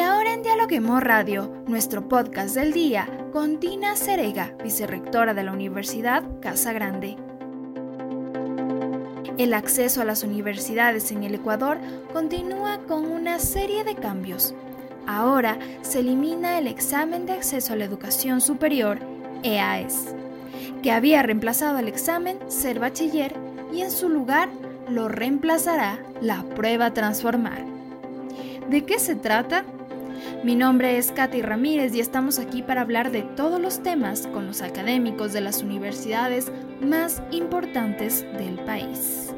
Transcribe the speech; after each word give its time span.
Y 0.00 0.02
ahora 0.02 0.32
en 0.32 0.42
Dialoguemos 0.42 1.02
Radio, 1.02 1.52
nuestro 1.66 2.08
podcast 2.08 2.54
del 2.54 2.72
día, 2.72 3.06
con 3.34 3.60
Tina 3.60 3.96
Cerega, 3.96 4.54
vicerrectora 4.64 5.34
de 5.34 5.42
la 5.42 5.52
Universidad 5.52 6.24
Casa 6.40 6.72
Grande. 6.72 7.18
El 9.36 9.52
acceso 9.52 10.00
a 10.00 10.06
las 10.06 10.24
universidades 10.24 11.12
en 11.12 11.22
el 11.22 11.34
Ecuador 11.34 11.76
continúa 12.14 12.78
con 12.88 13.12
una 13.12 13.38
serie 13.40 13.84
de 13.84 13.94
cambios. 13.94 14.54
Ahora 15.06 15.58
se 15.82 16.00
elimina 16.00 16.56
el 16.56 16.66
examen 16.66 17.26
de 17.26 17.34
acceso 17.34 17.74
a 17.74 17.76
la 17.76 17.84
educación 17.84 18.40
superior, 18.40 19.00
EAES, 19.42 20.14
que 20.82 20.92
había 20.92 21.22
reemplazado 21.22 21.78
el 21.78 21.88
examen 21.88 22.38
Ser 22.48 22.78
Bachiller 22.78 23.34
y 23.70 23.82
en 23.82 23.90
su 23.90 24.08
lugar 24.08 24.48
lo 24.88 25.08
reemplazará 25.08 25.98
la 26.22 26.42
prueba 26.42 26.94
Transformar. 26.94 27.66
¿De 28.70 28.86
qué 28.86 28.98
se 28.98 29.14
trata? 29.14 29.66
Mi 30.42 30.54
nombre 30.54 30.96
es 30.96 31.12
Katy 31.12 31.42
Ramírez 31.42 31.94
y 31.94 32.00
estamos 32.00 32.38
aquí 32.38 32.62
para 32.62 32.80
hablar 32.80 33.10
de 33.10 33.22
todos 33.22 33.60
los 33.60 33.82
temas 33.82 34.26
con 34.28 34.46
los 34.46 34.62
académicos 34.62 35.32
de 35.32 35.40
las 35.40 35.62
universidades 35.62 36.52
más 36.80 37.22
importantes 37.30 38.22
del 38.32 38.58
país. 38.64 39.34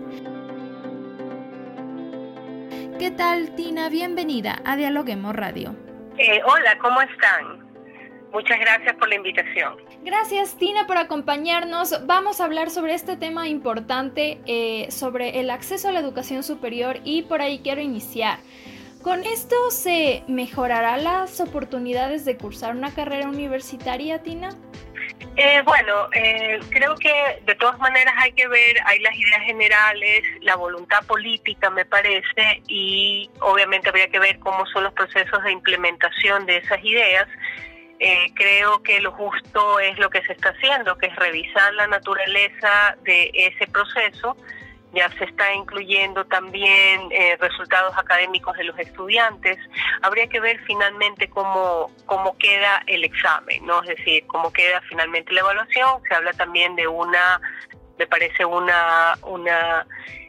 ¿Qué 2.98 3.10
tal, 3.10 3.54
Tina? 3.56 3.88
Bienvenida 3.88 4.62
a 4.64 4.76
Dialoguemos 4.76 5.34
Radio. 5.34 5.74
Eh, 6.18 6.40
hola, 6.44 6.78
¿cómo 6.78 7.00
están? 7.02 7.72
Muchas 8.32 8.58
gracias 8.60 8.94
por 8.96 9.08
la 9.08 9.16
invitación. 9.16 9.76
Gracias 10.04 10.56
Tina 10.56 10.86
por 10.86 10.96
acompañarnos. 10.96 12.06
Vamos 12.06 12.40
a 12.40 12.44
hablar 12.44 12.70
sobre 12.70 12.94
este 12.94 13.16
tema 13.16 13.48
importante, 13.48 14.40
eh, 14.46 14.90
sobre 14.90 15.40
el 15.40 15.50
acceso 15.50 15.88
a 15.88 15.92
la 15.92 16.00
educación 16.00 16.42
superior 16.42 17.00
y 17.04 17.22
por 17.22 17.42
ahí 17.42 17.60
quiero 17.62 17.82
iniciar. 17.82 18.38
¿Con 19.02 19.24
esto 19.24 19.56
se 19.72 20.22
mejorará 20.28 20.96
las 20.96 21.40
oportunidades 21.40 22.24
de 22.24 22.36
cursar 22.36 22.76
una 22.76 22.94
carrera 22.94 23.28
universitaria, 23.28 24.22
Tina? 24.22 24.50
Eh, 25.36 25.60
bueno, 25.64 26.08
eh, 26.12 26.60
creo 26.70 26.94
que 26.94 27.40
de 27.44 27.54
todas 27.56 27.78
maneras 27.80 28.14
hay 28.18 28.32
que 28.32 28.46
ver, 28.46 28.76
hay 28.84 29.00
las 29.00 29.16
ideas 29.16 29.40
generales, 29.44 30.22
la 30.42 30.54
voluntad 30.54 31.04
política 31.04 31.68
me 31.70 31.84
parece, 31.84 32.62
y 32.68 33.28
obviamente 33.40 33.88
habría 33.88 34.08
que 34.08 34.20
ver 34.20 34.38
cómo 34.38 34.66
son 34.66 34.84
los 34.84 34.92
procesos 34.92 35.42
de 35.42 35.50
implementación 35.50 36.46
de 36.46 36.58
esas 36.58 36.78
ideas. 36.84 37.26
Eh, 37.98 38.32
creo 38.34 38.82
que 38.84 39.00
lo 39.00 39.10
justo 39.12 39.80
es 39.80 39.98
lo 39.98 40.10
que 40.10 40.22
se 40.22 40.32
está 40.32 40.50
haciendo, 40.50 40.96
que 40.96 41.06
es 41.06 41.16
revisar 41.16 41.74
la 41.74 41.88
naturaleza 41.88 42.96
de 43.02 43.32
ese 43.34 43.66
proceso 43.66 44.36
ya 44.92 45.08
se 45.18 45.24
está 45.24 45.52
incluyendo 45.54 46.24
también 46.26 47.08
eh, 47.10 47.36
resultados 47.40 47.96
académicos 47.96 48.56
de 48.56 48.64
los 48.64 48.78
estudiantes. 48.78 49.58
Habría 50.02 50.26
que 50.28 50.40
ver 50.40 50.60
finalmente 50.66 51.28
cómo, 51.30 51.90
cómo 52.06 52.36
queda 52.38 52.82
el 52.86 53.04
examen, 53.04 53.64
¿no? 53.64 53.82
Es 53.82 53.96
decir, 53.96 54.26
cómo 54.26 54.52
queda 54.52 54.80
finalmente 54.88 55.32
la 55.32 55.40
evaluación. 55.40 56.02
Se 56.08 56.14
habla 56.14 56.32
también 56.34 56.76
de 56.76 56.86
una, 56.86 57.40
me 57.98 58.06
parece 58.06 58.44
una, 58.44 59.16
una 59.22 59.86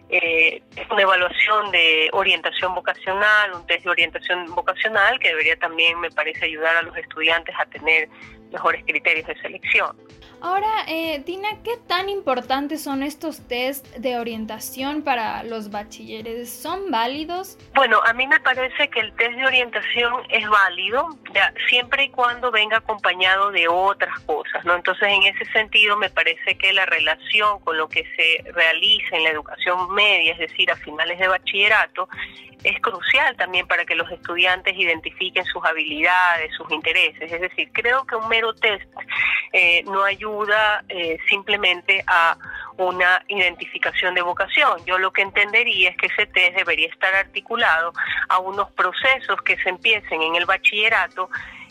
eh, 0.10 0.62
una 0.92 1.02
evaluación 1.02 1.72
de 1.72 2.10
orientación 2.14 2.76
vocacional, 2.76 3.54
un 3.54 3.66
test 3.66 3.84
de 3.84 3.90
orientación 3.90 4.46
vocacional 4.54 5.18
que 5.18 5.30
debería 5.30 5.58
también, 5.58 6.00
me 6.00 6.12
parece, 6.12 6.46
ayudar 6.46 6.76
a 6.76 6.82
los 6.84 6.96
estudiantes 6.98 7.56
a 7.58 7.66
tener 7.66 8.10
mejores 8.54 8.84
criterios 8.86 9.28
de 9.28 9.36
selección. 9.42 9.96
Ahora, 10.42 10.68
eh, 10.90 11.22
Tina, 11.26 11.48
¿qué 11.64 11.78
tan 11.88 12.10
importantes 12.10 12.84
son 12.84 13.02
estos 13.02 13.48
test 13.48 13.88
de 13.96 14.18
orientación 14.18 15.02
para 15.02 15.42
los 15.44 15.72
bachilleres? 15.72 16.52
¿Son 16.52 16.92
válidos? 16.92 17.58
Bueno, 17.76 18.02
a 18.06 18.12
mí 18.12 18.28
me 18.28 18.42
parece 18.42 18.90
que 18.90 19.00
el 19.00 19.14
test 19.16 19.36
de 19.38 19.46
orientación 19.46 20.14
es 20.30 20.46
válido 20.50 21.08
ya, 21.34 21.54
siempre 21.70 22.04
y 22.04 22.10
cuando 22.10 22.52
venga 22.52 22.78
acompañado 22.78 23.52
de 23.52 23.70
otras 23.70 24.20
cosas, 24.22 24.66
¿no? 24.66 24.76
Entonces, 24.76 25.08
en 25.08 25.24
ese 25.24 25.46
sentido, 25.54 25.96
me 25.96 26.10
parece 26.10 26.58
que 26.58 26.74
la 26.74 26.86
relación 26.88 27.60
con 27.62 27.78
lo 27.78 27.88
que 27.88 28.04
se 28.18 28.52
realiza 28.52 29.16
en 29.16 29.24
la 29.24 29.30
educación 29.30 29.94
media, 29.94 30.34
es 30.34 30.40
decir, 30.40 30.70
a 30.70 30.76
finales 30.76 31.20
de 31.20 31.28
bachillerato, 31.30 32.10
es 32.64 32.80
crucial 32.80 33.36
también 33.36 33.68
para 33.68 33.86
que 33.86 33.96
los 33.96 34.10
estudiantes 34.12 34.76
identifiquen 34.78 35.44
sus 35.46 35.64
habilidades, 35.66 36.54
sus 36.56 36.70
intereses. 36.72 37.32
Es 37.32 37.42
decir, 37.42 37.70
creo 37.74 38.06
que 38.06 38.16
un 38.16 38.28
mero 38.30 38.43
test 38.52 38.92
eh, 39.54 39.84
no 39.86 40.04
ayuda 40.04 40.84
eh, 40.90 41.18
simplemente 41.30 42.04
a 42.08 42.38
una 42.78 43.24
identificación 43.28 44.16
de 44.16 44.22
vocación. 44.22 44.84
Yo 44.86 44.98
lo 44.98 45.14
que 45.14 45.22
entendería 45.22 45.92
es 45.92 45.98
que 45.98 46.08
ese 46.08 46.26
test 46.26 46.58
debería 46.58 46.88
estar 46.88 47.14
articulado 47.16 47.94
a 48.28 48.40
unos 48.40 48.72
procesos 48.72 49.42
que 49.44 49.56
se 49.58 49.70
empiecen 49.70 50.22
en 50.22 50.36
el 50.36 50.46
bachillerato 50.46 51.30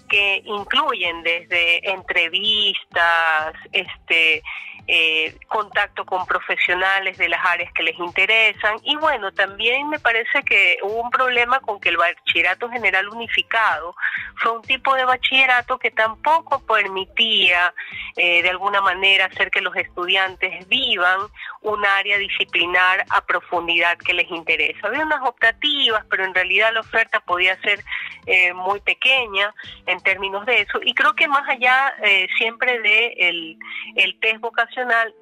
que 0.08 0.42
incluyen 0.44 1.22
desde 1.22 1.90
entrevistas, 1.90 3.54
este, 3.72 4.42
eh, 4.88 5.36
contacto 5.46 6.04
con 6.04 6.26
profesionales 6.26 7.16
de 7.16 7.28
las 7.28 7.40
áreas 7.46 7.72
que 7.72 7.84
les 7.84 7.96
interesan 8.00 8.78
y 8.82 8.96
bueno, 8.96 9.30
también 9.30 9.88
me 9.88 10.00
parece 10.00 10.42
que 10.42 10.78
hubo 10.82 11.02
un 11.02 11.10
problema 11.10 11.60
con 11.60 11.80
que 11.80 11.90
el 11.90 11.96
bachillerato 11.96 12.68
general 12.68 13.08
unificado 13.08 13.94
fue 14.34 14.50
un 14.50 14.62
tipo 14.62 14.92
de 14.96 15.04
bachillerato 15.04 15.78
que 15.78 15.92
tampoco 15.92 16.66
permitía 16.66 17.72
eh, 18.16 18.42
de 18.42 18.50
alguna 18.50 18.80
manera 18.80 19.26
hacer 19.26 19.52
que 19.52 19.60
los 19.60 19.76
estudiantes 19.76 20.68
vivan 20.68 21.20
un 21.60 21.86
área 21.86 22.18
disciplinar 22.18 23.04
a 23.10 23.24
profundidad 23.24 23.96
que 23.98 24.14
les 24.14 24.28
interesa. 24.32 24.88
Había 24.88 25.06
unas 25.06 25.22
optativas, 25.22 26.04
pero 26.10 26.24
en 26.24 26.34
realidad 26.34 26.72
la 26.74 26.80
oferta 26.80 27.20
podía 27.20 27.56
ser 27.60 27.84
eh, 28.26 28.52
muy 28.52 28.80
pequeña 28.80 29.54
en 29.86 30.00
términos 30.00 30.44
de 30.44 30.62
eso 30.62 30.80
y 30.82 30.92
creo 30.92 31.14
que 31.14 31.28
más 31.28 31.48
allá 31.48 31.94
siempre 32.36 32.80
de 32.80 33.14
el, 33.18 33.58
el 33.94 34.18
test 34.18 34.40
vocacional 34.40 34.71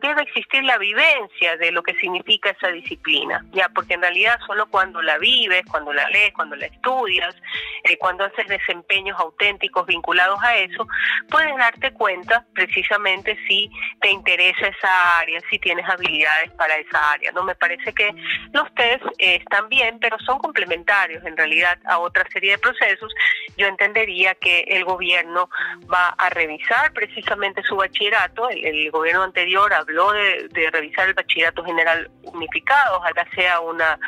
debe 0.00 0.22
existir 0.22 0.62
la 0.64 0.78
vivencia 0.78 1.56
de 1.56 1.72
lo 1.72 1.82
que 1.82 1.94
significa 1.94 2.50
esa 2.50 2.68
disciplina, 2.68 3.44
ya 3.52 3.68
porque 3.74 3.94
en 3.94 4.02
realidad 4.02 4.38
solo 4.46 4.66
cuando 4.68 5.02
la 5.02 5.18
vives, 5.18 5.64
cuando 5.70 5.92
la 5.92 6.08
lees, 6.10 6.32
cuando 6.32 6.56
la 6.56 6.66
estudias, 6.66 7.34
eh, 7.84 7.96
cuando 7.98 8.24
haces 8.24 8.46
desempeños 8.46 9.18
auténticos 9.18 9.86
vinculados 9.86 10.40
a 10.42 10.56
eso, 10.56 10.86
puedes 11.28 11.56
darte 11.56 11.92
cuenta 11.92 12.46
precisamente 12.54 13.36
si 13.48 13.70
te 14.00 14.10
interesa 14.10 14.68
esa 14.68 15.18
área, 15.18 15.40
si 15.50 15.58
tienes 15.58 15.88
habilidades 15.88 16.50
para 16.52 16.76
esa 16.76 17.10
área. 17.12 17.32
No 17.32 17.42
me 17.42 17.54
parece 17.54 17.92
que 17.92 18.14
los 18.52 18.72
test 18.74 19.04
eh, 19.18 19.36
están 19.36 19.68
bien, 19.68 19.98
pero 19.98 20.16
son 20.20 20.38
complementarios 20.38 21.24
en 21.24 21.36
realidad 21.36 21.78
a 21.86 21.98
otra 21.98 22.24
serie 22.32 22.52
de 22.52 22.58
procesos. 22.58 23.12
Yo 23.56 23.66
entendería 23.66 24.34
que 24.36 24.60
el 24.68 24.84
gobierno 24.84 25.50
va 25.92 26.08
a 26.10 26.30
revisar 26.30 26.92
precisamente 26.92 27.62
su 27.62 27.76
bachillerato, 27.76 28.48
el, 28.48 28.64
el 28.64 28.90
gobierno 28.90 29.24
anterior 29.24 29.39
habló 29.72 30.12
de, 30.12 30.70
revisar 30.72 31.08
el 31.08 31.14
bachillerato 31.14 31.64
general 31.64 32.10
unificado, 32.22 32.98
ojalá 32.98 33.26
sea 33.34 33.60
una, 33.60 33.98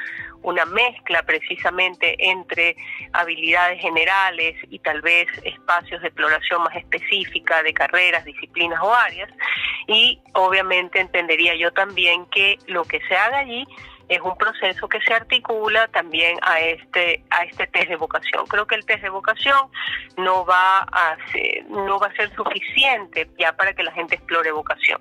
una 0.42 0.64
mezcla 0.64 1.22
precisamente 1.22 2.16
entre 2.18 2.76
habilidades 3.12 3.80
generales 3.80 4.56
y 4.70 4.78
tal 4.80 5.00
vez 5.02 5.28
espacios 5.44 6.00
de 6.02 6.08
exploración 6.08 6.62
más 6.62 6.76
específica 6.76 7.62
de 7.62 7.72
carreras, 7.72 8.24
disciplinas 8.24 8.80
o 8.82 8.94
áreas. 8.94 9.30
Y 9.86 10.20
obviamente 10.34 11.00
entendería 11.00 11.54
yo 11.54 11.72
también 11.72 12.26
que 12.26 12.58
lo 12.66 12.84
que 12.84 13.00
se 13.08 13.16
haga 13.16 13.38
allí 13.38 13.66
es 14.08 14.20
un 14.20 14.36
proceso 14.36 14.88
que 14.88 15.00
se 15.00 15.14
articula 15.14 15.88
también 15.88 16.38
a 16.42 16.60
este 16.60 17.22
a 17.30 17.44
este 17.44 17.66
test 17.66 17.88
de 17.88 17.96
vocación. 17.96 18.46
Creo 18.46 18.66
que 18.66 18.74
el 18.74 18.84
test 18.84 19.02
de 19.02 19.10
vocación 19.10 19.56
no 20.16 20.44
va 20.44 20.80
a 20.80 21.16
ser, 21.30 21.64
no 21.68 21.98
va 21.98 22.08
a 22.08 22.14
ser 22.14 22.34
suficiente 22.34 23.28
ya 23.38 23.52
para 23.52 23.72
que 23.72 23.82
la 23.82 23.92
gente 23.92 24.16
explore 24.16 24.52
vocación. 24.52 25.00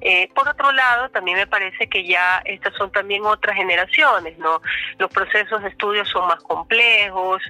Eh, 0.00 0.28
por 0.34 0.48
otro 0.48 0.70
lado, 0.72 1.08
también 1.10 1.38
me 1.38 1.46
parece 1.46 1.88
que 1.88 2.06
ya 2.06 2.40
estas 2.44 2.74
son 2.74 2.90
también 2.92 3.24
otras 3.24 3.56
generaciones, 3.56 4.38
¿no? 4.38 4.62
Los 4.98 5.10
procesos 5.10 5.62
de 5.62 5.70
estudio 5.70 6.04
son 6.04 6.28
más 6.28 6.40
complejos, 6.42 7.42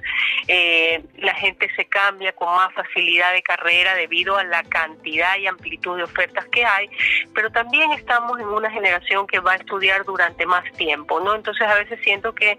eh, 0.47 1.03
la 1.17 1.35
gente 1.35 1.69
se 1.75 1.85
cambia 1.85 2.33
con 2.33 2.49
más 2.49 2.73
facilidad 2.73 3.33
de 3.33 3.43
carrera 3.43 3.93
debido 3.95 4.37
a 4.37 4.43
la 4.43 4.63
cantidad 4.63 5.37
y 5.37 5.47
amplitud 5.47 5.97
de 5.97 6.03
ofertas 6.03 6.45
que 6.47 6.65
hay, 6.65 6.89
pero 7.35 7.51
también 7.51 7.91
estamos 7.91 8.39
en 8.39 8.47
una 8.47 8.71
generación 8.71 9.27
que 9.27 9.39
va 9.39 9.53
a 9.53 9.55
estudiar 9.55 10.03
durante 10.05 10.45
más 10.45 10.63
tiempo. 10.73 10.88
¿No? 10.97 11.35
Entonces 11.35 11.67
a 11.67 11.75
veces 11.75 11.99
siento 12.03 12.33
que 12.33 12.57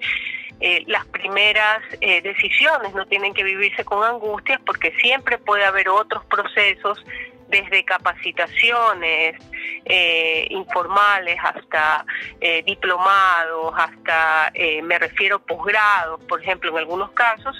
eh, 0.60 0.84
las 0.86 1.06
primeras 1.06 1.80
eh, 2.00 2.20
decisiones 2.20 2.94
no 2.94 3.06
tienen 3.06 3.32
que 3.32 3.42
vivirse 3.42 3.84
con 3.84 4.04
angustias 4.04 4.60
porque 4.66 4.92
siempre 5.00 5.38
puede 5.38 5.64
haber 5.64 5.88
otros 5.88 6.24
procesos 6.26 7.02
desde 7.48 7.84
capacitaciones, 7.84 9.36
eh, 9.84 10.46
informales 10.50 11.38
hasta 11.42 12.04
eh, 12.40 12.62
diplomados, 12.64 13.72
hasta, 13.76 14.52
me 14.82 14.98
refiero, 14.98 15.40
posgrados, 15.40 16.22
por 16.24 16.42
ejemplo, 16.42 16.70
en 16.70 16.78
algunos 16.78 17.10
casos, 17.12 17.58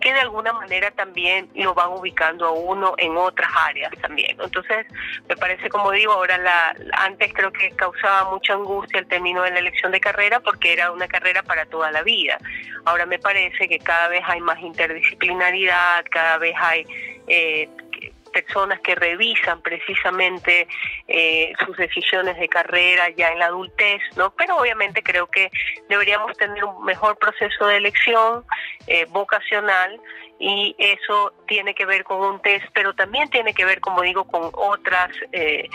que 0.00 0.12
de 0.12 0.20
alguna 0.20 0.52
manera 0.52 0.90
también 0.90 1.48
lo 1.54 1.74
van 1.74 1.90
ubicando 1.90 2.46
a 2.46 2.52
uno 2.52 2.94
en 2.98 3.16
otras 3.16 3.50
áreas 3.54 3.92
también. 4.00 4.36
Entonces, 4.40 4.86
me 5.28 5.36
parece, 5.36 5.68
como 5.68 5.90
digo, 5.92 6.12
ahora 6.12 6.38
la, 6.38 6.74
antes 6.92 7.32
creo 7.34 7.52
que 7.52 7.70
causaba 7.72 8.30
mucha 8.30 8.54
angustia 8.54 9.00
el 9.00 9.06
término 9.06 9.42
de 9.42 9.50
la 9.50 9.58
elección 9.58 9.92
de 9.92 10.00
carrera 10.00 10.40
porque 10.40 10.72
era 10.72 10.90
una 10.90 11.08
carrera 11.08 11.42
para 11.42 11.66
toda 11.66 11.90
la 11.90 12.02
vida. 12.02 12.38
Ahora 12.84 13.06
me 13.06 13.18
parece 13.18 13.68
que 13.68 13.78
cada 13.78 14.08
vez 14.08 14.22
hay 14.26 14.40
más 14.40 14.58
interdisciplinaridad, 14.60 16.04
cada 16.10 16.38
vez 16.38 16.54
hay 16.58 16.86
eh, 17.28 17.68
personas 18.30 18.80
que 18.80 18.94
revisan 18.94 19.60
precisamente 19.62 20.66
eh, 21.08 21.52
sus 21.64 21.76
decisiones 21.76 22.38
de 22.38 22.48
carrera 22.48 23.08
ya 23.10 23.28
en 23.28 23.38
la 23.38 23.46
adultez, 23.46 24.00
¿no? 24.16 24.32
Pero 24.34 24.56
obviamente 24.56 25.02
creo 25.02 25.26
que 25.26 25.50
deberíamos 25.88 26.36
tener 26.36 26.64
un 26.64 26.84
mejor 26.84 27.18
proceso 27.18 27.66
de 27.66 27.76
elección 27.76 28.44
eh, 28.86 29.06
vocacional 29.10 30.00
y 30.38 30.74
eso 30.78 31.34
tiene 31.46 31.74
que 31.74 31.84
ver 31.84 32.02
con 32.02 32.20
un 32.20 32.40
test, 32.40 32.64
pero 32.72 32.94
también 32.94 33.28
tiene 33.28 33.52
que 33.52 33.64
ver, 33.64 33.80
como 33.80 34.02
digo, 34.02 34.24
con 34.24 34.50
otras 34.54 35.10
eh, 35.32 35.68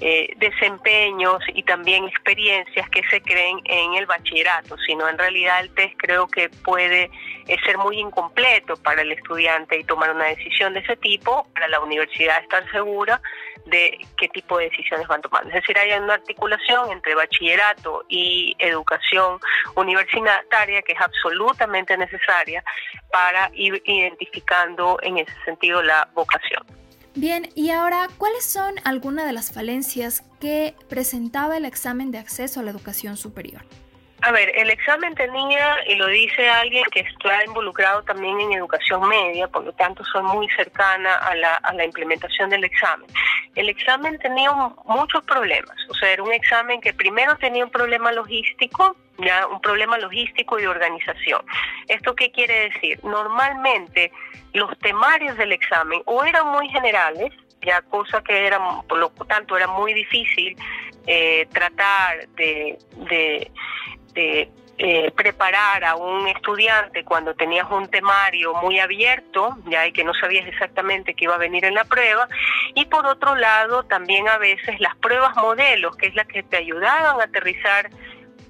eh, 0.00 0.34
desempeños 0.36 1.38
y 1.54 1.62
también 1.62 2.04
experiencias 2.04 2.88
que 2.90 3.02
se 3.08 3.20
creen 3.22 3.60
en 3.64 3.94
el 3.94 4.06
bachillerato, 4.06 4.76
sino 4.86 5.08
en 5.08 5.16
realidad 5.16 5.60
el 5.60 5.74
test 5.74 5.94
creo 5.96 6.28
que 6.28 6.50
puede 6.50 7.10
eh, 7.46 7.56
ser 7.64 7.78
muy 7.78 7.98
incompleto 7.98 8.76
para 8.76 9.02
el 9.02 9.12
estudiante 9.12 9.78
y 9.78 9.84
tomar 9.84 10.14
una 10.14 10.26
decisión 10.26 10.74
de 10.74 10.80
ese 10.80 10.96
tipo, 10.96 11.46
para 11.54 11.68
la 11.68 11.80
universidad 11.80 12.42
estar 12.42 12.70
segura 12.70 13.20
de 13.66 13.98
qué 14.16 14.28
tipo 14.28 14.58
de 14.58 14.68
decisiones 14.68 15.08
van 15.08 15.22
tomando. 15.22 15.48
Es 15.48 15.54
decir, 15.54 15.78
hay 15.78 15.92
una 15.98 16.14
articulación 16.14 16.92
entre 16.92 17.14
bachillerato 17.14 18.04
y 18.08 18.54
educación 18.58 19.38
universitaria 19.74 20.82
que 20.82 20.92
es 20.92 21.00
absolutamente 21.00 21.96
necesaria 21.96 22.62
para 23.10 23.50
ir 23.54 23.82
identificando 23.84 24.98
en 25.02 25.18
ese 25.18 25.32
sentido 25.44 25.82
la 25.82 26.08
vocación. 26.14 26.85
Bien, 27.16 27.48
y 27.54 27.70
ahora, 27.70 28.08
¿cuáles 28.18 28.44
son 28.44 28.74
algunas 28.84 29.24
de 29.24 29.32
las 29.32 29.50
falencias 29.50 30.22
que 30.38 30.74
presentaba 30.90 31.56
el 31.56 31.64
examen 31.64 32.10
de 32.10 32.18
acceso 32.18 32.60
a 32.60 32.62
la 32.62 32.70
educación 32.70 33.16
superior? 33.16 33.62
A 34.20 34.32
ver, 34.32 34.52
el 34.54 34.68
examen 34.68 35.14
tenía, 35.14 35.78
y 35.88 35.94
lo 35.94 36.08
dice 36.08 36.46
alguien 36.46 36.84
que 36.92 37.00
está 37.00 37.42
involucrado 37.46 38.02
también 38.02 38.38
en 38.42 38.52
educación 38.52 39.08
media, 39.08 39.48
por 39.48 39.64
lo 39.64 39.72
tanto 39.72 40.04
soy 40.04 40.24
muy 40.24 40.46
cercana 40.50 41.14
a 41.14 41.34
la, 41.34 41.84
implementación 41.86 42.50
del 42.50 42.64
examen. 42.64 43.08
El 43.54 43.70
examen 43.70 44.18
tenía 44.18 44.52
muchos 44.84 45.24
problemas, 45.24 45.76
o 45.88 45.94
sea, 45.94 46.12
era 46.12 46.22
un 46.22 46.34
examen 46.34 46.82
que 46.82 46.92
primero 46.92 47.34
tenía 47.38 47.64
un 47.64 47.70
problema 47.70 48.12
logístico, 48.12 48.94
ya 49.18 49.46
un 49.46 49.60
problema 49.60 49.98
logístico 49.98 50.58
y 50.58 50.62
de 50.62 50.68
organización. 50.68 51.42
¿Esto 51.88 52.14
qué 52.14 52.30
quiere 52.30 52.70
decir? 52.70 53.02
Normalmente 53.04 54.12
los 54.52 54.76
temarios 54.78 55.36
del 55.36 55.52
examen 55.52 56.02
o 56.06 56.24
eran 56.24 56.48
muy 56.48 56.68
generales, 56.68 57.32
ya 57.62 57.82
cosa 57.82 58.22
que 58.22 58.46
era, 58.46 58.60
por 58.88 58.98
lo 58.98 59.10
tanto, 59.26 59.56
era 59.56 59.66
muy 59.66 59.94
difícil 59.94 60.56
eh, 61.06 61.46
tratar 61.52 62.28
de, 62.36 62.78
de, 63.08 64.50
eh, 64.78 65.10
preparar 65.12 65.84
a 65.84 65.96
un 65.96 66.28
estudiante 66.28 67.04
cuando 67.04 67.34
tenías 67.34 67.66
un 67.70 67.88
temario 67.88 68.54
muy 68.54 68.78
abierto, 68.78 69.56
ya 69.66 69.86
y 69.86 69.92
que 69.92 70.04
no 70.04 70.12
sabías 70.14 70.46
exactamente 70.46 71.14
qué 71.14 71.24
iba 71.24 71.34
a 71.34 71.38
venir 71.38 71.64
en 71.64 71.74
la 71.74 71.84
prueba, 71.84 72.28
y 72.74 72.84
por 72.86 73.06
otro 73.06 73.34
lado 73.36 73.84
también 73.84 74.28
a 74.28 74.36
veces 74.38 74.78
las 74.80 74.94
pruebas 74.96 75.34
modelos, 75.36 75.96
que 75.96 76.08
es 76.08 76.14
la 76.14 76.24
que 76.24 76.42
te 76.42 76.58
ayudaban 76.58 77.20
a 77.20 77.24
aterrizar 77.24 77.88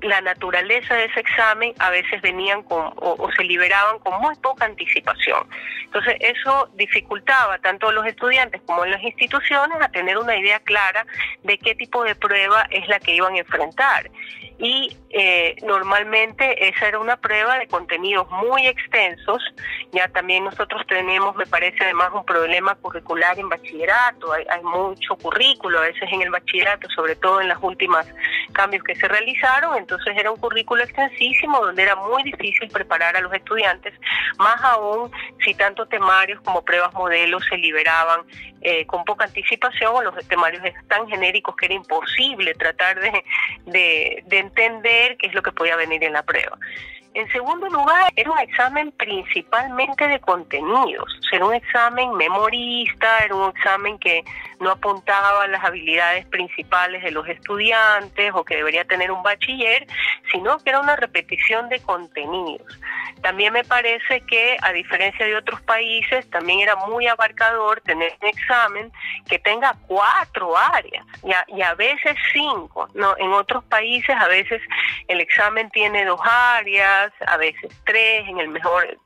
la 0.02 0.20
naturaleza 0.20 0.94
de 0.94 1.04
ese 1.04 1.20
examen 1.20 1.72
a 1.78 1.90
veces 1.90 2.20
venían 2.22 2.62
con, 2.62 2.92
o, 2.96 3.28
se 3.36 3.44
liberaban 3.44 3.98
con 4.00 4.20
muy 4.20 4.34
poca 4.36 4.64
anticipación. 4.64 5.46
Entonces 5.84 6.16
eso 6.20 6.68
dificultaba 6.74 7.58
tanto 7.58 7.88
a 7.88 7.92
los 7.92 8.06
estudiantes 8.06 8.60
como 8.66 8.82
a 8.82 8.88
las 8.88 9.02
instituciones 9.02 9.78
a 9.80 9.88
tener 9.88 10.18
una 10.18 10.36
idea 10.36 10.60
clara 10.60 11.06
de 11.42 11.58
qué 11.58 11.74
tipo 11.74 12.04
de 12.04 12.14
prueba 12.14 12.66
es 12.70 12.86
la 12.88 12.98
que 12.98 13.14
iban 13.14 13.34
a 13.34 13.38
enfrentar. 13.38 14.10
Y 14.58 14.96
eh, 15.10 15.54
normalmente 15.64 16.68
esa 16.68 16.88
era 16.88 16.98
una 16.98 17.18
prueba 17.18 17.58
de 17.58 17.66
contenidos 17.66 18.26
muy 18.30 18.66
extensos. 18.66 19.42
Ya 19.92 20.08
también 20.08 20.44
nosotros 20.44 20.82
tenemos, 20.86 21.36
me 21.36 21.44
parece 21.44 21.84
además, 21.84 22.10
un 22.14 22.24
problema 22.24 22.74
curricular 22.76 23.38
en 23.38 23.50
bachillerato. 23.50 24.32
Hay, 24.32 24.46
hay 24.48 24.62
mucho 24.62 25.16
currículo 25.16 25.78
a 25.78 25.82
veces 25.82 26.08
en 26.10 26.22
el 26.22 26.30
bachillerato, 26.30 26.88
sobre 26.90 27.16
todo 27.16 27.42
en 27.42 27.48
los 27.48 27.58
últimos 27.62 28.06
cambios 28.52 28.82
que 28.82 28.94
se 28.94 29.06
realizaron 29.08 29.76
entonces 29.76 29.95
era 30.06 30.30
un 30.30 30.38
currículo 30.38 30.82
extensísimo 30.82 31.60
donde 31.64 31.82
era 31.82 31.96
muy 31.96 32.22
difícil 32.22 32.68
preparar 32.68 33.16
a 33.16 33.20
los 33.20 33.32
estudiantes, 33.32 33.94
más 34.38 34.60
aún 34.62 35.10
si 35.44 35.54
tanto 35.54 35.86
temarios 35.86 36.40
como 36.42 36.64
pruebas 36.64 36.92
modelos 36.94 37.44
se 37.48 37.56
liberaban 37.56 38.20
eh, 38.62 38.86
con 38.86 39.04
poca 39.04 39.24
anticipación 39.24 39.94
o 39.94 40.02
los 40.02 40.14
temarios 40.28 40.64
eran 40.64 40.86
tan 40.88 41.08
genéricos 41.08 41.54
que 41.56 41.66
era 41.66 41.74
imposible 41.74 42.54
tratar 42.54 42.98
de, 43.00 44.22
de 44.26 44.38
entender 44.38 45.16
qué 45.18 45.28
es 45.28 45.34
lo 45.34 45.42
que 45.42 45.52
podía 45.52 45.76
venir 45.76 46.02
en 46.04 46.12
la 46.12 46.22
prueba. 46.22 46.58
En 47.16 47.26
segundo 47.32 47.66
lugar, 47.70 48.12
era 48.14 48.30
un 48.30 48.38
examen 48.40 48.92
principalmente 48.92 50.06
de 50.06 50.20
contenidos, 50.20 51.18
era 51.32 51.46
un 51.46 51.54
examen 51.54 52.14
memorista, 52.14 53.24
era 53.24 53.34
un 53.34 53.48
examen 53.56 53.98
que 53.98 54.22
no 54.60 54.72
apuntaba 54.72 55.44
a 55.44 55.46
las 55.46 55.64
habilidades 55.64 56.26
principales 56.26 57.02
de 57.02 57.12
los 57.12 57.26
estudiantes 57.26 58.32
o 58.34 58.44
que 58.44 58.56
debería 58.56 58.84
tener 58.84 59.10
un 59.10 59.22
bachiller, 59.22 59.86
sino 60.30 60.58
que 60.58 60.68
era 60.68 60.80
una 60.80 60.96
repetición 60.96 61.70
de 61.70 61.80
contenidos. 61.80 62.78
También 63.22 63.52
me 63.52 63.64
parece 63.64 64.20
que, 64.20 64.56
a 64.60 64.72
diferencia 64.72 65.24
de 65.24 65.36
otros 65.36 65.60
países, 65.62 66.28
también 66.30 66.60
era 66.60 66.76
muy 66.76 67.06
abarcador 67.06 67.80
tener 67.80 68.12
un 68.20 68.28
examen 68.28 68.92
que 69.28 69.38
tenga 69.38 69.74
cuatro 69.86 70.56
áreas 70.56 71.04
y 71.22 71.32
a, 71.32 71.44
y 71.48 71.62
a 71.62 71.74
veces 71.74 72.14
cinco. 72.32 72.88
No, 72.94 73.16
en 73.18 73.32
otros 73.32 73.64
países 73.64 74.14
a 74.14 74.28
veces 74.28 74.60
el 75.08 75.20
examen 75.20 75.70
tiene 75.70 76.04
dos 76.04 76.20
áreas, 76.22 77.05
a 77.26 77.36
veces 77.36 77.72
tres, 77.84 78.26
en 78.28 78.38
el 78.38 78.48
mejor, 78.48 78.98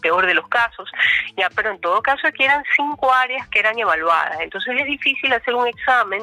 peor 0.00 0.26
de 0.26 0.34
los 0.34 0.48
casos, 0.48 0.90
ya, 1.36 1.48
pero 1.54 1.70
en 1.70 1.80
todo 1.80 2.02
caso 2.02 2.26
aquí 2.26 2.44
eran 2.44 2.62
cinco 2.76 3.12
áreas 3.12 3.46
que 3.48 3.60
eran 3.60 3.78
evaluadas. 3.78 4.40
Entonces 4.40 4.74
es 4.78 4.86
difícil 4.86 5.32
hacer 5.32 5.54
un 5.54 5.66
examen 5.66 6.22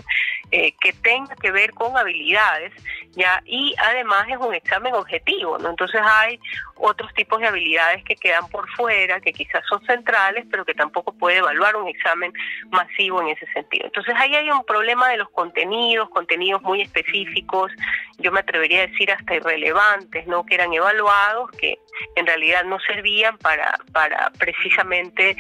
eh, 0.52 0.74
que 0.80 0.94
tenga 0.94 1.36
que 1.36 1.52
ver 1.52 1.72
con 1.74 1.98
habilidades, 1.98 2.74
ya, 3.12 3.42
y 3.46 3.76
además 3.78 4.28
es 4.30 4.38
un 4.38 4.54
examen 4.54 4.94
objetivo, 4.94 5.58
¿no? 5.58 5.70
Entonces 5.70 6.02
hay 6.04 6.40
otros 6.76 7.14
tipos 7.14 7.40
de 7.40 7.48
habilidades 7.48 8.04
que 8.04 8.16
quedan 8.16 8.48
por 8.50 8.70
fuera, 8.72 9.20
que 9.20 9.34
quizás 9.34 9.64
son 9.68 9.86
centrales, 9.86 10.46
pero 10.50 10.66
que 10.66 10.74
tampoco 10.74 11.12
puede 11.14 11.38
evaluar 11.38 11.76
un 11.76 11.88
examen 11.88 12.32
masivo 12.70 13.22
en 13.22 13.30
ese 13.30 13.46
sentido. 13.52 13.86
Entonces 13.88 14.16
ahí 14.18 14.36
hay 14.36 14.50
un 14.50 14.64
problema 14.66 15.10
de 15.10 15.18
los 15.18 15.30
contenidos, 15.30 16.10
contenidos 16.10 16.62
muy 16.62 16.82
específicos, 16.82 17.72
yo 18.20 18.32
me 18.32 18.42
atrevería 18.42 18.84
a 18.84 18.88
decir 18.88 19.12
hasta 19.12 19.36
irrelevantes, 19.36 20.28
¿no? 20.28 20.46
Que 20.46 20.56
eran 20.56 20.74
evaluados, 20.74 21.52
que 21.52 21.80
en 22.16 22.28
realidad 22.28 22.64
no 22.66 22.80
servían 22.80 23.38
para, 23.38 23.76
para 23.92 24.32
precisamente 24.38 25.36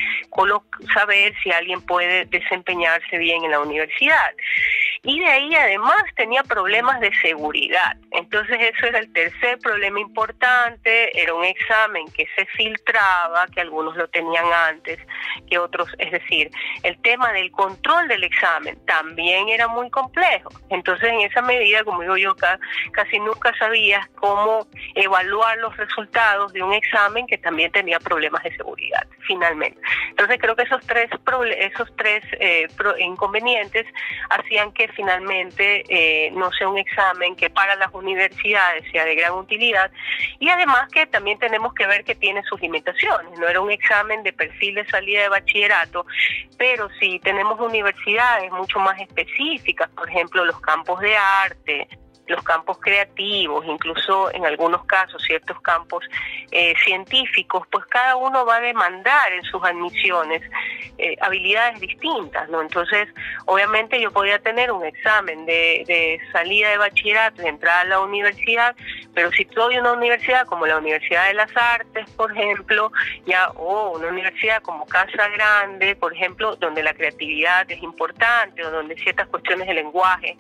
saber 0.94 1.34
si 1.44 1.52
alguien 1.52 1.82
puede 1.82 2.26
desempeñarse 2.26 3.18
bien 3.18 3.44
en 3.44 3.52
la 3.52 3.60
universidad. 3.60 4.34
Y 5.04 5.20
de 5.20 5.28
ahí 5.28 5.56
además 5.56 6.04
tenía 6.16 6.44
problemas 6.44 7.00
de 7.00 7.12
seguridad. 7.22 7.96
Entonces 8.12 8.58
eso 8.60 8.88
era 8.88 9.00
el 9.00 9.12
tercer 9.14 9.58
problema 9.60 10.00
importante, 10.00 11.22
era 11.22 11.34
un 11.34 11.46
examen 11.46 12.06
que 12.12 12.28
se 12.36 12.46
filtraba, 12.48 13.48
que 13.48 13.62
algunos 13.62 13.96
lo 13.96 14.08
tenían 14.10 14.46
antes 14.52 15.00
que 15.50 15.58
otros, 15.58 15.90
es 16.00 16.12
decir, 16.12 16.50
el 16.84 17.00
tema 17.02 17.32
del 17.32 17.52
control 17.52 18.08
del 18.08 18.24
examen 18.24 18.78
también 18.86 19.50
era 19.50 19.68
muy 19.68 19.90
complejo. 19.90 20.50
Entonces 20.70 21.10
en 21.10 21.22
esa 21.22 21.42
medida, 21.42 21.84
como 21.84 22.02
digo 22.02 22.18
yo, 22.18 22.36
casi 22.92 23.20
nunca 23.20 23.54
sabías 23.58 24.08
cómo 24.16 24.68
evaluar 24.96 25.58
los 25.58 25.76
resultados 25.78 26.54
de 26.54 26.64
un 26.64 26.74
examen 26.74 27.28
que 27.28 27.38
también 27.38 27.72
tenía 27.72 28.00
problemas 28.00 28.44
de 28.44 28.56
seguridad, 28.56 29.06
finalmente. 29.28 29.80
Entonces 30.10 30.38
creo 30.40 30.56
que 30.56 30.64
esos 30.64 30.86
tres, 30.86 31.10
esos 31.58 31.96
tres 31.96 32.24
eh, 32.40 32.68
inconvenientes 33.00 33.86
hacían 34.30 34.72
que 34.74 34.88
finalmente 34.90 35.84
eh, 35.90 36.32
no 36.32 36.52
sea 36.52 36.68
un 36.68 36.78
examen 36.78 37.36
que 37.36 37.50
para 37.50 37.76
las 37.76 37.94
universidades 37.94 38.84
sea 38.92 39.06
de 39.06 39.16
gran 39.16 39.34
utilidad 39.34 39.92
y 40.40 40.50
además 40.50 40.90
que 40.92 41.06
también 41.06 41.40
tenemos 41.40 41.74
que 41.74 41.88
ver 41.88 42.04
que 42.04 42.16
tiene 42.16 42.44
sus 42.44 42.60
limitaciones. 42.62 43.38
No 43.40 43.48
era 43.48 43.62
un 43.62 43.72
examen 43.72 44.24
de 44.24 44.34
perfil 44.34 44.76
de 44.76 44.86
salida 44.88 45.22
de 45.22 45.30
bachillerato, 45.30 46.06
pero 46.58 46.90
si 47.00 47.20
tenemos 47.20 47.60
universidades 47.60 48.52
mucho 48.52 48.80
más 48.80 49.00
específicas, 49.00 49.90
por 49.90 50.10
ejemplo 50.10 50.46
los 50.46 50.60
campos 50.62 51.00
de 51.00 51.16
arte, 51.16 51.88
los 52.30 52.44
campos 52.44 52.78
creativos, 52.80 53.66
incluso 53.66 54.34
en 54.34 54.46
algunos 54.46 54.86
casos 54.86 55.22
ciertos 55.24 55.60
campos 55.62 56.04
eh, 56.52 56.74
científicos, 56.84 57.68
pues 57.72 57.86
cada 57.88 58.16
uno 58.16 58.46
va 58.46 58.58
a 58.58 58.62
demandar 58.62 59.34
en 59.34 59.44
sus 59.44 59.64
admisiones 59.64 60.42
eh, 60.98 61.16
habilidades 61.22 61.80
distintas, 61.80 62.50
¿no? 62.50 62.62
Entonces, 62.62 63.08
obviamente 63.46 64.00
yo 64.00 64.12
podía 64.12 64.40
tener 64.40 64.72
un 64.72 64.86
examen 64.86 65.46
de, 65.46 65.84
de 65.88 66.20
salida 66.32 66.70
de 66.70 66.78
bachillerato 66.78 67.42
y 67.42 67.48
entrada 67.48 67.82
a 67.82 67.86
la 67.86 68.00
universidad, 68.02 68.76
pero 69.14 69.32
si 69.32 69.44
estoy 69.44 69.76
en 69.76 69.82
una 69.82 69.94
universidad 69.94 70.46
como 70.46 70.66
la 70.66 70.78
Universidad 70.78 71.28
de 71.28 71.34
las 71.34 71.56
Artes, 71.56 72.10
por 72.12 72.32
ejemplo, 72.32 72.92
ya 73.26 73.50
o 73.56 73.98
una 73.98 74.08
universidad 74.08 74.62
como 74.62 74.86
Casa 74.86 75.28
Grande, 75.30 75.96
por 75.96 76.14
ejemplo, 76.14 76.56
donde 76.56 76.84
la 76.84 76.94
creatividad 76.94 77.70
es 77.72 77.82
importante 77.82 78.66
o 78.66 78.72
donde 78.72 78.96
ciertas 78.96 79.28
cuestiones 79.28 79.68
de 79.68 79.74
lenguaje 79.74 80.38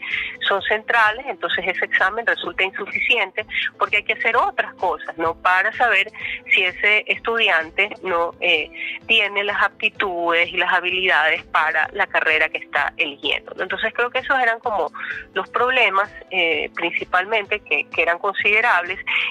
son 0.48 0.62
centrales, 0.63 1.25
entonces 1.27 1.65
examen 1.86 2.25
resulta 2.25 2.63
insuficiente 2.63 3.45
porque 3.77 3.98
hay 3.98 4.03
que 4.03 4.13
hacer 4.13 4.36
otras 4.36 4.74
cosas, 4.75 5.17
¿no? 5.17 5.36
Para 5.36 5.71
saber 5.74 6.12
si 6.53 6.63
ese 6.63 7.03
estudiante 7.07 7.89
no 8.03 8.33
eh, 8.39 8.71
tiene 9.07 9.43
las 9.43 9.62
aptitudes 9.62 10.50
y 10.50 10.57
las 10.57 10.74
habilidades 10.74 11.43
para 11.45 11.89
la 11.93 12.07
carrera 12.07 12.50
que 12.50 12.59
está 12.59 12.93
eligiendo. 12.98 13.53
Entonces 13.59 13.93
creo 13.93 14.09
que 14.09 14.19
esos 14.19 14.39
eran 14.39 14.59
como 14.59 14.91
los 15.33 15.50
problemas 15.50 16.09
eh, 16.31 16.69
principalmente 16.75 17.59
que, 17.62 17.88
que 17.89 18.01
eran 18.01 18.19
considerados 18.19 18.69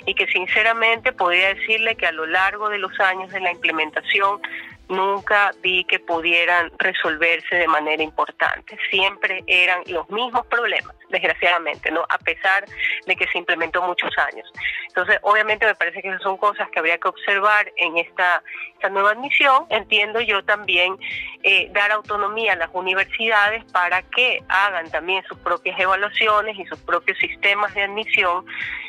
y 0.06 0.14
que 0.14 0.26
sinceramente 0.26 1.12
podría 1.12 1.54
decirle 1.54 1.96
que 1.96 2.06
a 2.06 2.12
lo 2.12 2.26
largo 2.26 2.68
de 2.68 2.78
los 2.78 2.98
años 3.00 3.30
de 3.30 3.40
la 3.40 3.52
implementación 3.52 4.40
nunca 4.88 5.50
vi 5.62 5.84
que 5.84 5.98
pudieran 5.98 6.70
resolverse 6.78 7.56
de 7.56 7.68
manera 7.68 8.02
importante. 8.02 8.76
Siempre 8.90 9.44
eran 9.46 9.82
los 9.86 10.08
mismos 10.10 10.46
problemas, 10.46 10.94
desgraciadamente, 11.10 11.90
¿no? 11.90 12.04
A 12.08 12.18
pesar 12.18 12.64
de 13.06 13.16
que 13.16 13.26
se 13.28 13.38
implementó 13.38 13.82
muchos 13.82 14.16
años. 14.18 14.50
Entonces, 14.88 15.18
obviamente 15.22 15.66
me 15.66 15.74
parece 15.74 16.02
que 16.02 16.08
esas 16.08 16.22
son 16.22 16.36
cosas 16.36 16.68
que 16.70 16.78
habría 16.78 16.98
que 16.98 17.08
observar 17.08 17.70
en 17.76 17.98
esta, 17.98 18.42
esta 18.78 18.88
nueva 18.88 19.10
admisión. 19.10 19.66
Entiendo 19.70 20.20
yo 20.20 20.44
también 20.44 20.96
eh, 21.42 21.68
dar 21.72 21.90
autonomía 21.90 22.52
a 22.52 22.56
las 22.56 22.70
universidades 22.72 23.64
para 23.72 24.02
que 24.02 24.40
hagan 24.48 24.88
también 24.90 25.24
sus 25.24 25.36
propias 25.38 25.78
evaluaciones 25.78 26.56
y 26.56 26.64
sus 26.66 26.78
propios 26.78 27.18
sistemas 27.18 27.74
de 27.74 27.82
admisión 27.82 28.46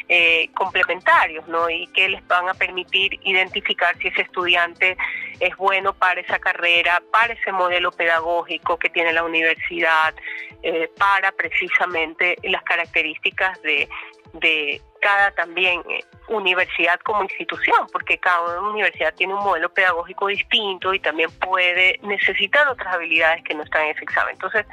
eh, 0.08 0.50
complementarios, 0.54 1.48
¿no? 1.48 1.70
Y 1.70 1.88
que 1.88 2.08
les 2.08 2.26
van 2.28 2.48
a 2.50 2.54
permitir 2.54 3.20
identificar 3.24 3.98
si 3.98 4.10
ese 4.10 4.22
estudiante 4.22 4.96
es 5.40 5.56
bueno 5.58 5.94
para 5.94 6.22
esa 6.22 6.40
carrera, 6.40 7.02
para 7.12 7.34
ese 7.34 7.52
modelo 7.52 7.92
pedagógico 7.92 8.78
que 8.78 8.90
tiene 8.90 9.12
la 9.12 9.24
universidad, 9.24 10.14
eh, 10.62 10.90
para 10.98 11.32
precisamente 11.32 12.36
las 12.44 12.64
características 12.64 13.60
de, 13.64 13.90
de 14.34 14.82
cada 15.00 15.32
también 15.32 15.82
eh, 15.90 16.04
universidad 16.28 17.00
como 17.02 17.24
institución, 17.24 17.88
porque 17.92 18.18
cada 18.18 18.60
universidad 18.62 19.14
tiene 19.14 19.34
un 19.34 19.44
modelo 19.44 19.74
pedagógico 19.74 20.28
distinto 20.28 20.94
y 20.94 21.00
también 21.00 21.32
puede 21.40 22.00
necesitar 22.04 22.68
otras 22.68 22.94
habilidades 22.94 23.44
que 23.44 23.54
no 23.54 23.64
están 23.64 23.86
en 23.86 23.92
ese 23.92 24.04
examen. 24.04 24.34
Entonces, 24.34 24.66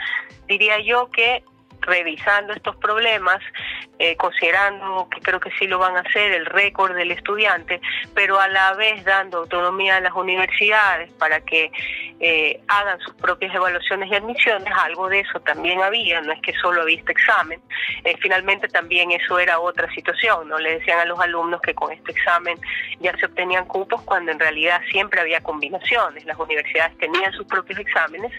diría 0.47 0.79
yo 0.81 1.11
que 1.11 1.43
revisando 1.81 2.53
estos 2.53 2.77
problemas, 2.77 3.41
eh, 3.99 4.17
considerando 4.17 5.09
que 5.11 5.21
creo 5.21 5.41
que 5.41 5.51
sí 5.59 5.67
lo 5.67 5.79
van 5.79 5.97
a 5.97 6.01
hacer, 6.01 6.33
el 6.33 6.45
récord 6.45 6.95
del 6.95 7.13
estudiante, 7.13 7.81
pero 8.15 8.39
a 8.39 8.49
la 8.49 8.75
vez 8.75 9.03
dando 9.05 9.39
autonomía 9.39 9.97
a 9.97 10.01
las 10.01 10.13
universidades 10.13 11.11
para 11.13 11.41
que 11.41 11.71
eh, 12.21 12.61
hagan 12.69 12.99
sus 13.01 13.15
propias 13.15 13.55
evaluaciones 13.55 14.11
y 14.11 14.15
admisiones, 14.15 14.71
algo 14.75 15.09
de 15.09 15.21
eso 15.21 15.41
también 15.41 15.81
había, 15.81 16.21
no 16.21 16.33
es 16.33 16.41
que 16.43 16.53
solo 16.55 16.83
había 16.83 16.99
este 16.99 17.13
examen, 17.13 17.61
eh, 18.05 18.17
finalmente 18.21 18.69
también 18.69 19.13
eso 19.13 19.39
era 19.39 19.61
otra 19.61 19.91
situación, 19.95 20.49
¿no? 20.49 20.59
Le 20.59 20.79
decían 20.79 20.99
a 20.99 21.05
los 21.05 21.19
alumnos 21.19 21.61
que 21.63 21.75
con 21.75 21.93
este 21.93 22.13
examen 22.13 22.59
ya 23.01 23.17
se 23.17 23.27
obtenían 23.27 23.65
cupos 23.65 24.03
cuando 24.03 24.31
en 24.33 24.39
realidad 24.39 24.83
siempre 24.91 25.21
había 25.21 25.43
combinaciones, 25.43 26.25
las 26.27 26.39
universidades 26.39 26.97
tenían 26.99 27.33
sus 27.33 27.47
propios 27.47 27.79
exámenes, 27.79 28.33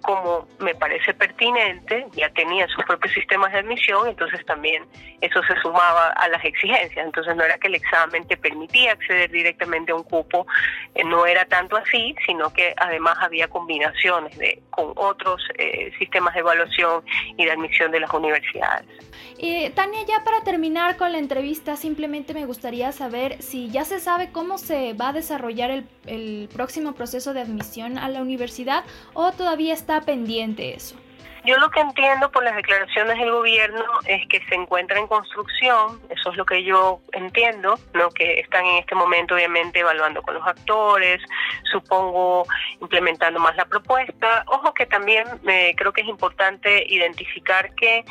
como 0.00 0.48
me 0.58 0.74
parece 0.74 1.14
pertinente, 1.14 2.06
ya 2.12 2.31
tenían 2.32 2.68
sus 2.68 2.84
propios 2.84 3.14
sistemas 3.14 3.52
de 3.52 3.58
admisión, 3.58 4.08
entonces 4.08 4.44
también 4.46 4.84
eso 5.20 5.40
se 5.44 5.54
sumaba 5.60 6.08
a 6.08 6.28
las 6.28 6.44
exigencias. 6.44 7.04
Entonces 7.04 7.36
no 7.36 7.44
era 7.44 7.58
que 7.58 7.68
el 7.68 7.74
examen 7.76 8.26
te 8.26 8.36
permitía 8.36 8.92
acceder 8.92 9.30
directamente 9.30 9.92
a 9.92 9.94
un 9.94 10.02
cupo, 10.02 10.46
eh, 10.94 11.04
no 11.04 11.26
era 11.26 11.44
tanto 11.44 11.76
así, 11.76 12.14
sino 12.26 12.52
que 12.52 12.74
además 12.76 13.16
había 13.20 13.48
combinaciones 13.48 14.36
de, 14.38 14.62
con 14.70 14.92
otros 14.96 15.42
eh, 15.58 15.92
sistemas 15.98 16.34
de 16.34 16.40
evaluación 16.40 17.04
y 17.36 17.44
de 17.44 17.52
admisión 17.52 17.90
de 17.90 18.00
las 18.00 18.12
universidades. 18.12 18.86
Eh, 19.38 19.70
Tania, 19.74 20.00
ya 20.06 20.24
para 20.24 20.42
terminar 20.42 20.96
con 20.96 21.12
la 21.12 21.18
entrevista, 21.18 21.76
simplemente 21.76 22.34
me 22.34 22.46
gustaría 22.46 22.92
saber 22.92 23.42
si 23.42 23.70
ya 23.70 23.84
se 23.84 24.00
sabe 24.00 24.30
cómo 24.30 24.58
se 24.58 24.92
va 24.94 25.08
a 25.08 25.12
desarrollar 25.12 25.70
el, 25.70 25.88
el 26.06 26.48
próximo 26.52 26.94
proceso 26.94 27.34
de 27.34 27.40
admisión 27.40 27.98
a 27.98 28.08
la 28.08 28.22
universidad 28.22 28.84
o 29.14 29.32
todavía 29.32 29.74
está 29.74 30.00
pendiente 30.02 30.74
eso. 30.74 30.96
Yo 31.44 31.58
lo 31.58 31.70
que 31.70 31.80
entiendo 31.80 32.30
por 32.30 32.44
las 32.44 32.54
declaraciones 32.54 33.18
del 33.18 33.32
gobierno 33.32 33.84
es 34.06 34.26
que 34.28 34.40
se 34.48 34.54
encuentra 34.54 35.00
en 35.00 35.08
construcción, 35.08 36.00
eso 36.08 36.30
es 36.30 36.36
lo 36.36 36.46
que 36.46 36.62
yo 36.62 37.00
entiendo, 37.12 37.78
¿no? 37.94 38.10
que 38.10 38.38
están 38.38 38.64
en 38.64 38.78
este 38.78 38.94
momento 38.94 39.34
obviamente 39.34 39.80
evaluando 39.80 40.22
con 40.22 40.34
los 40.34 40.46
actores, 40.46 41.20
supongo 41.64 42.46
implementando 42.80 43.40
más 43.40 43.56
la 43.56 43.64
propuesta. 43.64 44.44
Ojo 44.46 44.72
que 44.72 44.86
también 44.86 45.26
eh, 45.48 45.74
creo 45.76 45.92
que 45.92 46.02
es 46.02 46.08
importante 46.08 46.84
identificar 46.88 47.74
que 47.74 48.04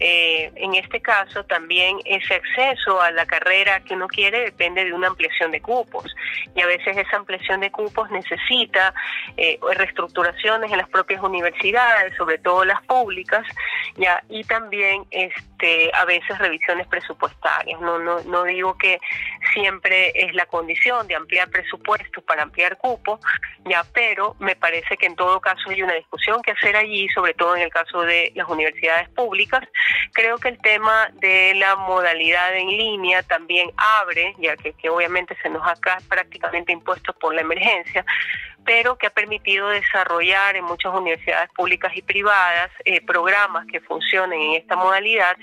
eh, 0.00 0.52
en 0.54 0.74
este 0.74 1.00
caso 1.00 1.44
también 1.44 1.98
ese 2.04 2.34
acceso 2.34 3.00
a 3.00 3.10
la 3.10 3.26
carrera 3.26 3.80
que 3.80 3.94
uno 3.94 4.06
quiere 4.06 4.40
depende 4.40 4.84
de 4.84 4.92
una 4.92 5.08
ampliación 5.08 5.50
de 5.50 5.60
cupos 5.60 6.14
y 6.54 6.60
a 6.60 6.66
veces 6.66 6.96
esa 6.96 7.16
ampliación 7.16 7.60
de 7.60 7.72
cupos 7.72 8.08
necesita 8.10 8.94
eh, 9.36 9.58
reestructuraciones 9.74 10.70
en 10.70 10.78
las 10.78 10.88
propias 10.88 11.20
universidades, 11.20 12.16
sobre 12.16 12.38
todo 12.38 12.64
las 12.68 12.82
públicas, 12.84 13.44
ya 13.96 14.22
y 14.28 14.44
también 14.44 15.04
este 15.10 15.90
a 15.94 16.04
veces 16.04 16.38
revisiones 16.38 16.86
presupuestarias. 16.86 17.80
No 17.80 17.98
no 17.98 18.20
no 18.24 18.44
digo 18.44 18.76
que 18.78 19.00
siempre 19.52 20.12
es 20.14 20.34
la 20.34 20.46
condición 20.46 21.08
de 21.08 21.16
ampliar 21.16 21.48
presupuestos 21.50 22.22
para 22.24 22.42
ampliar 22.42 22.76
cupos, 22.76 23.20
ya, 23.64 23.84
pero 23.92 24.36
me 24.38 24.54
parece 24.54 24.96
que 24.96 25.06
en 25.06 25.16
todo 25.16 25.40
caso 25.40 25.70
hay 25.70 25.82
una 25.82 25.94
discusión 25.94 26.42
que 26.42 26.52
hacer 26.52 26.76
allí, 26.76 27.08
sobre 27.08 27.34
todo 27.34 27.56
en 27.56 27.62
el 27.62 27.70
caso 27.70 28.02
de 28.02 28.32
las 28.34 28.48
universidades 28.48 29.08
públicas, 29.10 29.62
Creo 30.12 30.38
que 30.38 30.48
el 30.48 30.58
tema 30.58 31.10
de 31.20 31.54
la 31.54 31.76
modalidad 31.76 32.56
en 32.56 32.68
línea 32.68 33.22
también 33.22 33.70
abre, 33.76 34.34
ya 34.38 34.56
que, 34.56 34.74
obviamente 34.90 35.36
se 35.42 35.48
nos 35.48 35.62
ha 35.66 35.74
prácticamente 36.08 36.72
impuesto 36.72 37.12
por 37.14 37.34
la 37.34 37.42
emergencia, 37.42 38.04
pero 38.68 38.98
que 38.98 39.06
ha 39.06 39.10
permitido 39.10 39.70
desarrollar 39.70 40.54
en 40.54 40.62
muchas 40.62 40.92
universidades 40.92 41.48
públicas 41.56 41.90
y 41.96 42.02
privadas 42.02 42.70
eh, 42.84 43.00
programas 43.00 43.66
que 43.66 43.80
funcionen 43.80 44.38
en 44.38 44.54
esta 44.56 44.76
modalidad 44.76 45.38